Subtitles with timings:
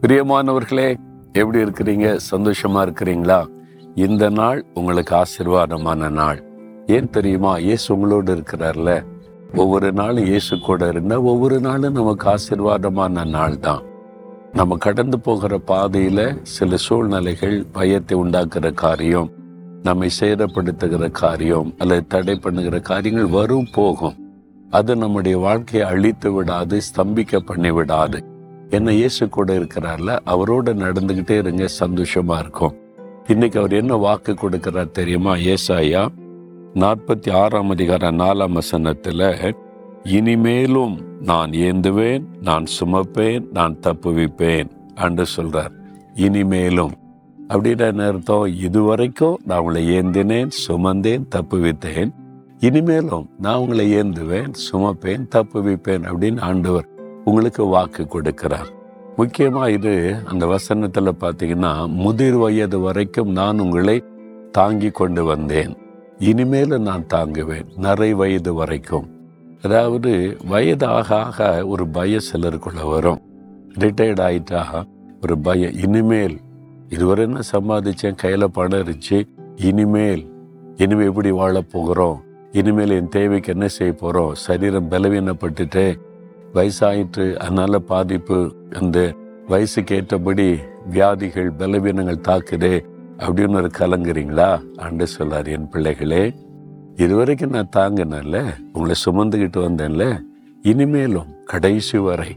[0.00, 0.96] பிரியமானவர்களே
[1.32, 2.18] எப்படி இருக்கிறீங்க?
[2.30, 3.46] சந்தோஷமா இருக்கிறீங்களா?
[3.94, 6.44] இந்த நாள் உங்களுக்கு ஆசீர்வாதமான நாள்.
[6.86, 7.58] ஏன் தெரியுமா?
[7.58, 9.04] இயேசு உங்களோடு இருக்கிறார்ல.
[9.54, 13.82] ஒவ்வொரு நாளும் இயேசு கூட இருந்தா ஒவ்வொரு நாளும் நமக்கு ஆசீர்வாதமான நாள் தான்.
[14.52, 19.32] நம்ம கடந்து போகிற பாதையில சில சூழ்நிலைகள் பயத்தை உண்டாக்குற காரியம்
[19.82, 24.16] நம்மை சேதப்படுத்துகிற காரியம் அல்லது தடை பண்ணுகிற காரியங்கள் வரும் போகும்.
[24.70, 28.35] அது நம்முடைய வாழ்க்கையை அழித்து விடாது ஸ்தம்பிக்க பண்ணி விடாது
[28.70, 32.74] என்ன இயேசு கூட இருக்கிறார்ல அவரோட நடந்துகிட்டே இருங்க சந்தோஷமா இருக்கும்.
[33.26, 35.34] இன்னைக்கு அவர் என்ன வாக்கு கொடுக்கிறார் தெரியுமா?
[35.34, 36.08] ஏசாயா
[36.74, 39.54] நாற்பத்தி ஆறாம் அதிகாரம் நாலாம் வசனத்துல
[40.04, 45.70] இனிமேலும் நான் ஏந்துவேன் நான் சுமப்பேன் நான் தப்புவிப்பேன் என்று சொல்றார்.
[46.14, 46.92] இனிமேலும்.
[47.48, 48.44] அப்படின்ற அர்த்தம்?
[48.44, 52.10] இதுவரைக்கும் நான் உங்களை ஏந்தினேன் சுமந்தேன் தப்புவித்தேன்.
[52.58, 56.94] இனிமேலும் நான் உங்களை ஏந்துவேன் சுமப்பேன் தப்புவிப்பேன் அப்படின்னு ஆண்டவர்
[57.28, 58.68] உங்களுக்கு வாக்கு கொடுக்கிறார்.
[59.16, 59.92] முக்கியமாக இது
[60.24, 63.96] அந்த வசனத்தில் பார்த்தீங்கன்னா முதிர் வயது வரைக்கும் நான் உங்களை
[64.52, 65.72] தாங்கி கொண்டு வந்தேன்.
[66.18, 69.06] இனிமேலும் நான் தாங்குவேன் நிறை வயது வரைக்கும்.
[69.62, 70.12] அதாவது
[70.44, 73.20] வயது ஆக ஆக ஒரு பய சிலருக்குள்ள வரும்.
[73.78, 74.62] ரிட்டையர்ட் ஆயிட்டா
[75.22, 76.36] ஒரு பயம் இனிமேல்.
[76.88, 78.14] இதுவரை என்ன சம்பாதிச்சேன்?
[78.14, 79.18] கையில் பணம் இருந்துச்சு
[79.56, 80.24] இனிமேல்.
[80.76, 82.18] இனிமேல் எப்படி வாழ போகிறோம்?
[82.52, 85.86] இனிமேல் என் தேவைக்கு என்ன செய்ய போகிறோம் சரீரம் பலவீனப்பட்டுட்டு
[86.56, 87.36] வயசாயிற்று.
[87.36, 89.14] அதனால பாதிப்பு அந்த
[89.46, 90.56] வயசுக்கு ஏற்றபடி
[90.90, 92.84] வியாதிகள் பலவீனங்கள் தாக்குதே
[93.18, 94.50] அப்படின்னு ஒரு கலங்குறீங்களா?
[94.78, 96.34] அண்டு சொல்லார் என் பிள்ளைகளே
[96.96, 98.38] இதுவரைக்கும் நான் தாங்கினேன்ல
[98.72, 100.04] உங்களை சுமந்துக்கிட்டு வந்தேன்ல
[100.62, 102.36] இனிமேலும் கடைசி வரை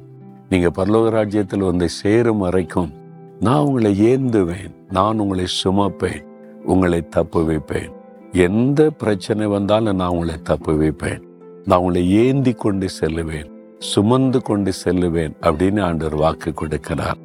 [0.50, 2.94] நீங்கள் பரலோக ராஜ்யத்தில் வந்து சேரும் வரைக்கும்
[3.40, 6.26] நான் உங்களை ஏந்துவேன் நான் உங்களை சுமப்பேன்
[6.66, 7.92] உங்களை தப்பு வைப்பேன்.
[8.32, 11.22] எந்த பிரச்சனை வந்தாலும் நான் உங்களை தப்பு வைப்பேன்.
[11.66, 13.50] நான் உங்களை ஏந்தி கொண்டு செல்லுவேன்.
[13.80, 17.20] சுமந்து கொண்டு செல்லுவேன் அப்படின்னு ஆண்டவர் வாக்கு கொடுக்கிறார்.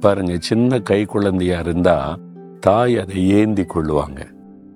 [0.00, 2.18] பாருங்க சின்ன கை குழந்தையா இருந்தா
[2.60, 4.32] தாய் அதை ஏந்தி கொள்ளுவாங்க.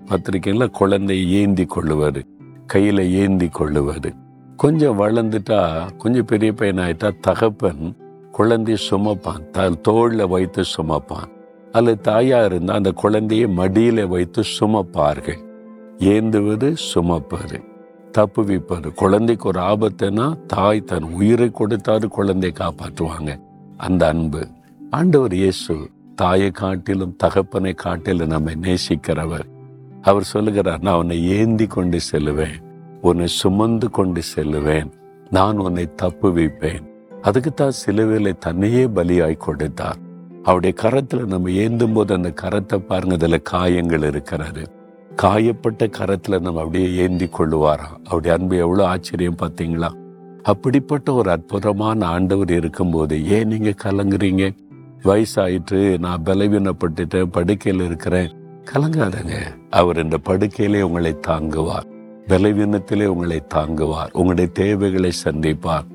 [0.06, 2.26] பத்திரிக்கையில் குழந்தையை ஏந்தி கொள்ளுவது
[2.72, 4.12] கையில ஏந்தி கொள்ளுவது.
[4.56, 7.96] கொஞ்சம் வளர்ந்துட்டா கொஞ்சம் பெரிய பையன் ஆயிட்டா தகப்பன்
[8.38, 11.30] குழந்தைய சுமப்பான் த தோளில் வைத்து சுமப்பான்.
[11.72, 15.38] அல்லது தாயா இருந்தா அந்த குழந்தையை மடியில வைத்து சுமப்பார்கள்.
[15.98, 17.60] ஏந்துவது சுமப்பது.
[18.12, 23.40] தப்புவிப்பார் குழந்தைக்கு ஒரு ஆபத்துனா தாய் தன் உயிரை கொடுத்தாரு குழந்தையை காப்பாற்றுவாங்க.
[23.76, 24.48] அந்த அன்பு.
[24.90, 29.48] ஆண்டவர் இயேசு தாயை காட்டிலும் தகப்பனை காட்டிலும் நம்மை நேசிக்கிறவர்.
[30.02, 32.62] அவர் சொல்லுகிறார் நான் உன்னை ஏந்தி கொண்டு செல்லுவேன்.
[33.00, 34.90] உன்னை சுமந்து கொண்டு செல்லுவேன்.
[35.30, 36.84] நான் உன்னை தப்பு வைப்பேன்.
[37.22, 40.06] அதுக்குத்தான் சிலுவையில தன்னையே பலியாய் கொடுத்தார்.
[40.42, 44.66] அவருடைய கரத்துல நம்ம ஏந்தும் போது அந்த கரத்தை பாருங்க அதுல காயங்கள் இருக்கிறாரு
[45.22, 49.88] காயப்பட்ட கரத்தில் நம்ம அப்படியே ஏந்தி கொள்ளுவாராம் அவருடைய அன்பு எவ்வளோ ஆச்சரியம் பார்த்தீங்களா?
[50.42, 54.56] அப்படிப்பட்ட ஒரு அற்புதமான ஆண்டவர் இருக்கும்போது ஏன் நீங்கள் கலங்குறீங்க?
[55.04, 58.32] வயசாயிட்டு நான் பலவீனப்பட்டுட்டேன் படுக்கையில் இருக்கிறேன்.
[58.72, 59.34] கலங்காதங்க.
[59.70, 61.86] அவர் இந்த படுக்கையிலே உங்களை தாங்குவார்.
[62.28, 64.10] பலவீனத்திலே உங்களை தாங்குவார்.
[64.12, 65.86] உங்களுடைய தேவைகளை சந்திப்பார்.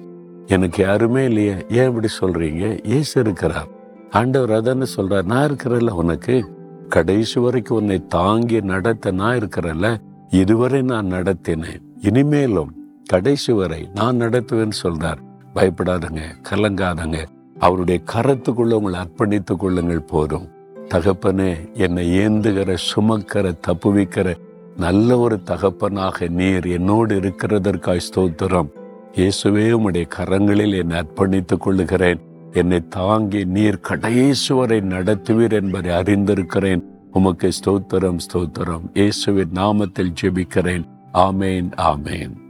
[0.48, 1.54] எனக்கு யாருமே இல்லையே.
[1.70, 2.86] ஏன் இப்படி சொல்றீங்க?
[2.86, 3.68] ஏசு இருக்கிறார்.
[4.12, 5.24] ஆண்டவர் அதானே சொல்றார்.
[5.24, 6.62] நான் இருக்கிறல்ல உனக்கு.
[6.94, 9.98] கடைசி வரைக்கும் உன்னை தாங்கி நடத்த நான் இருக்கிறல்ல
[10.30, 11.82] இதுவரை நான் நடத்தினேன்.
[12.02, 12.74] இனிமேலும்
[13.06, 15.18] கடைசி வரை நான் நடத்துவேன்னு சொல்றார்.
[15.56, 17.26] பயப்படாதங்க கலங்காதங்க.
[17.60, 20.48] அவருடைய கரத்துக்குள்ள உங்களை அர்ப்பணித்துக் கொள்ளுங்கள் போதும்.
[20.90, 24.36] தகப்பனே என்னை ஏந்துகிற சுமக்கிற தப்புவிக்கிற
[24.78, 28.70] நல்ல ஒரு தகப்பனாக நீர் என்னோடு இருக்கிறதற்காய் ஸ்தோத்திரம்.
[29.14, 32.22] இயேசுவே உம்முடைய கரங்களில் என்னை அர்ப்பணித்துக் கொள்ளுகிறேன்.
[32.54, 36.82] என்னை தாங்கி நீர் கடைசி வரை நடத்துவீர் என்பதை அறிந்திருக்கிறேன்.
[37.14, 38.86] உமக்கு ஸ்தோத்திரம் ஸ்தோத்திரம்.
[38.94, 40.84] இயேசுவின் நாமத்தில் ஜெபிக்கிறேன்.
[41.14, 42.43] ஆமேன் ஆமேன்.